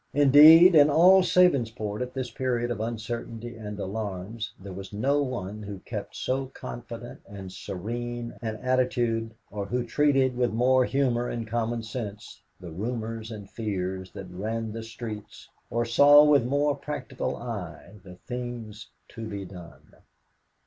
Indeed, 0.15 0.73
in 0.73 0.89
all 0.89 1.21
Sabinsport 1.21 2.01
at 2.01 2.15
this 2.15 2.31
period 2.31 2.71
of 2.71 2.79
uncertainty 2.81 3.55
and 3.55 3.79
alarms 3.79 4.51
there 4.59 4.73
was 4.73 4.91
no 4.91 5.21
one 5.21 5.61
who 5.61 5.77
kept 5.81 6.15
so 6.15 6.47
confident 6.55 7.21
and 7.29 7.51
serene 7.51 8.33
an 8.41 8.55
attitude 8.63 9.29
or 9.51 9.67
who 9.67 9.85
treated 9.85 10.35
with 10.35 10.51
more 10.53 10.85
humor 10.85 11.29
and 11.29 11.47
commonsense 11.47 12.41
the 12.59 12.71
rumors 12.71 13.29
and 13.29 13.51
fears 13.51 14.09
that 14.13 14.25
ran 14.31 14.71
the 14.71 14.81
streets 14.81 15.47
or 15.69 15.85
saw 15.85 16.23
with 16.23 16.47
more 16.47 16.75
practical 16.75 17.37
eye 17.37 17.93
the 18.03 18.15
things 18.15 18.89
to 19.09 19.27
be 19.27 19.45
done. 19.45 19.93